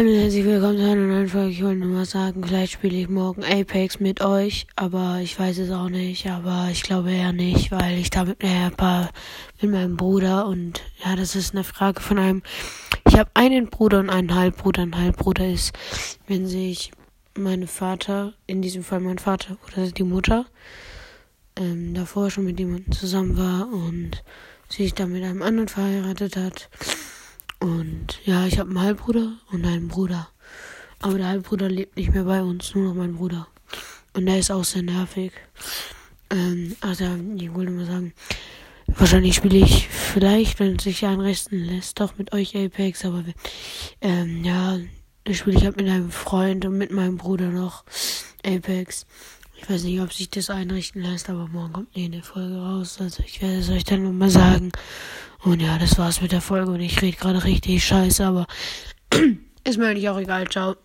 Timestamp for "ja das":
11.04-11.36, 55.60-55.96